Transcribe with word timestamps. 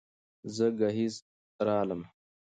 زه 0.55 0.67
ګهيځ 0.79 1.15
رالمه 1.65 2.07